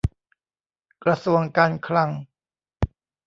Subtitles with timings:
[1.03, 2.09] กระทรวงการคลัง